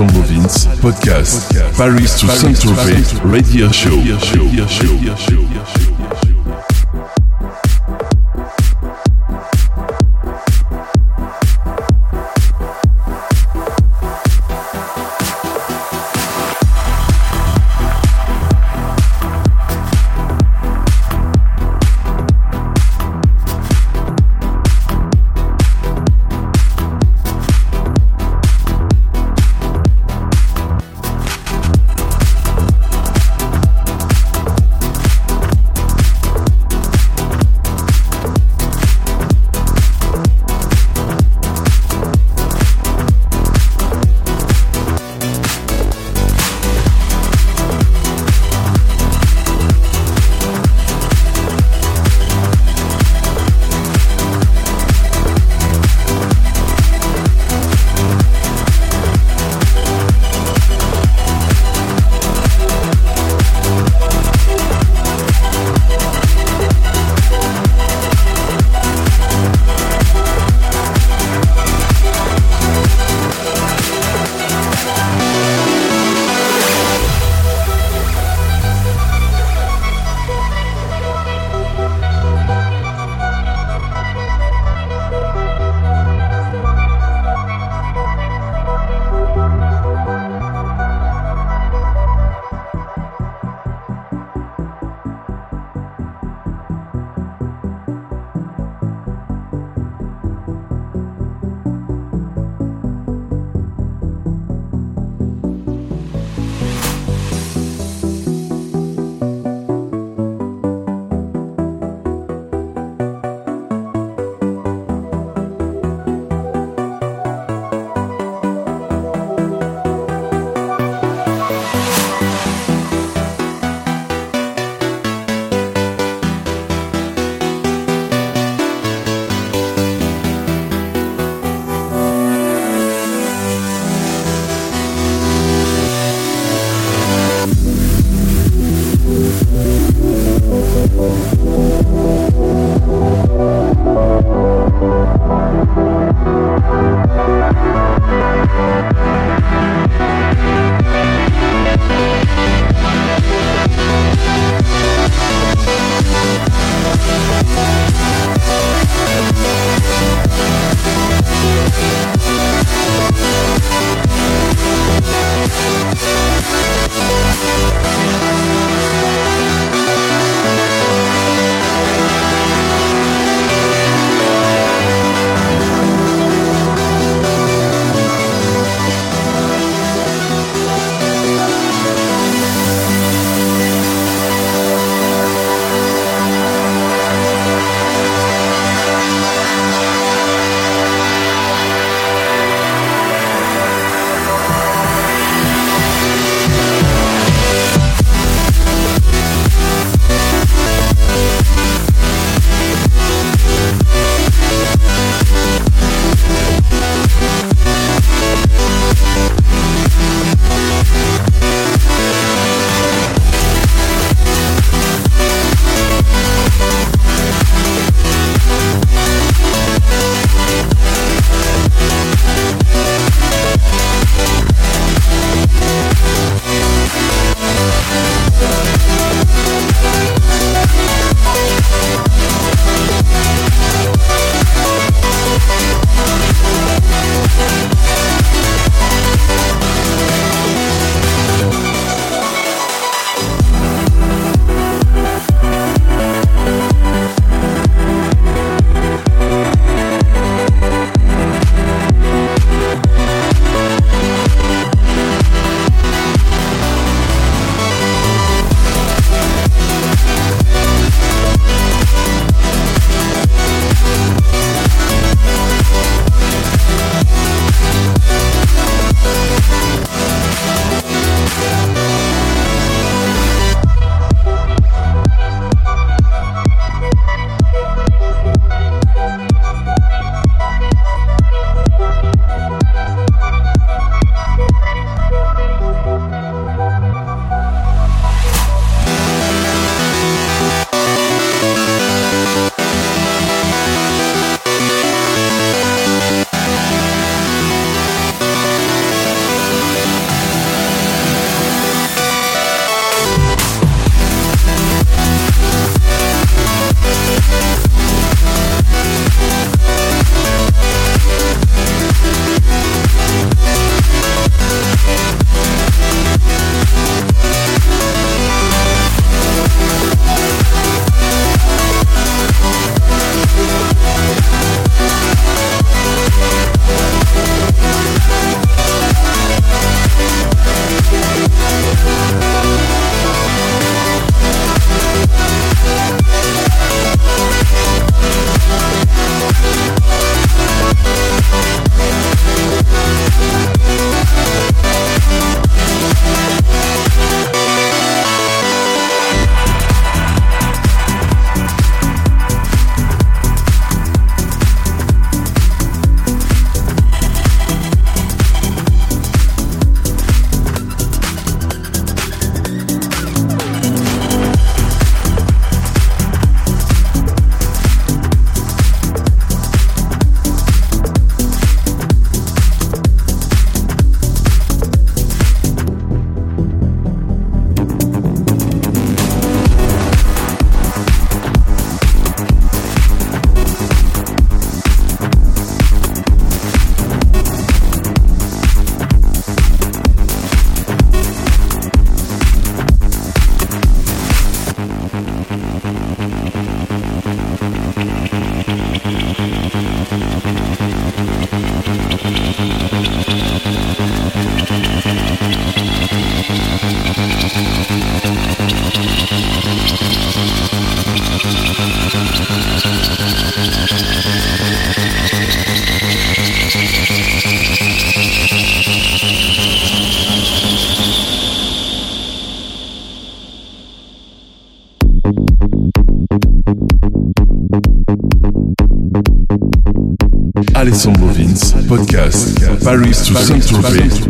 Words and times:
Vince, 0.00 0.66
podcast, 0.80 1.52
Paris 1.76 2.18
to 2.18 2.26
Saint-Tropez, 2.26 3.20
radio 3.30 3.70
show. 3.70 5.51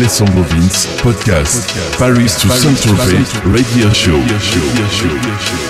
Alessandro 0.00 0.42
Vince, 0.44 0.86
podcast, 1.02 1.68
Paris 1.98 2.34
to 2.40 2.48
Saint-Tropez, 2.48 3.34
radio 3.52 3.92
show. 3.92 5.69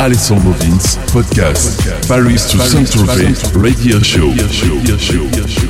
Alessandro 0.00 0.52
Vince, 0.52 0.96
podcast, 1.12 1.76
Paris 2.08 2.46
to 2.46 2.58
Saint-Tropez, 2.58 3.52
radio 3.54 4.00
show. 4.00 5.69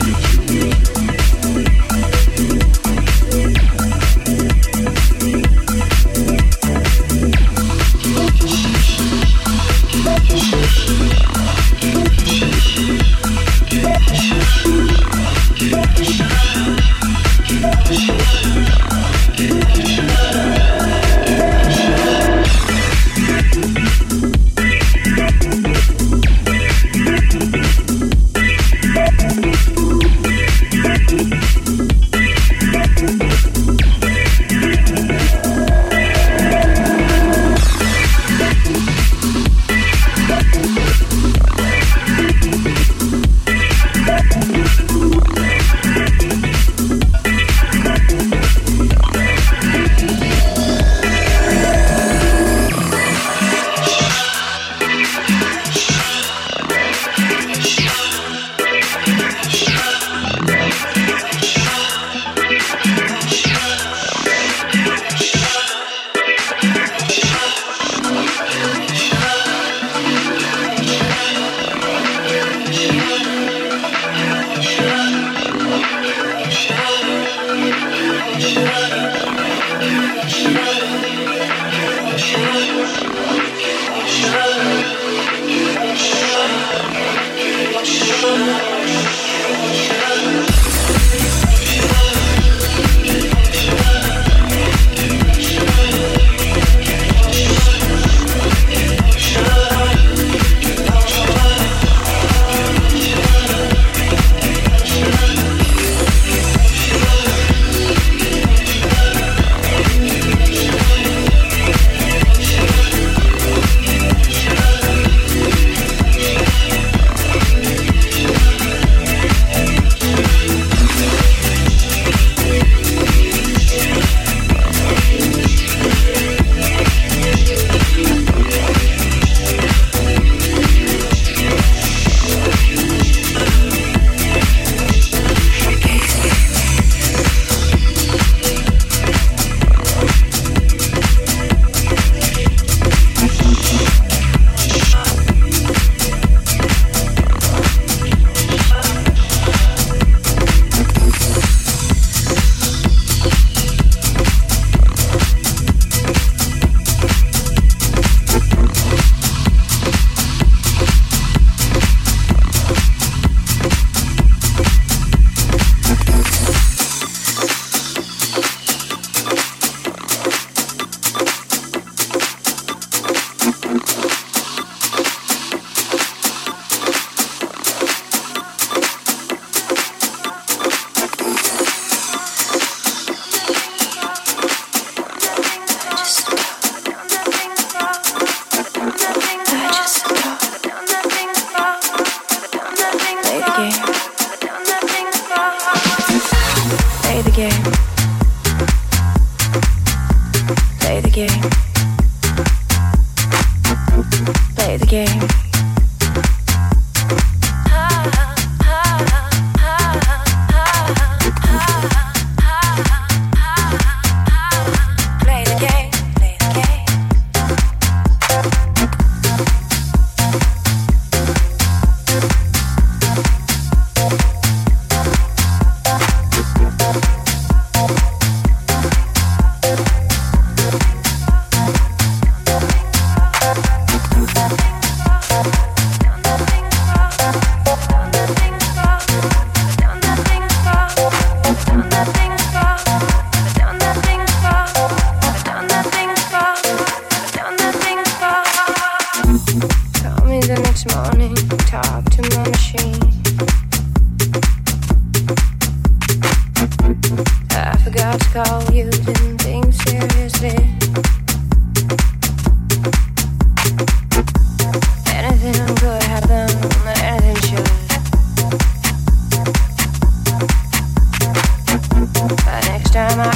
My 273.17 273.29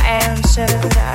I 0.98 1.15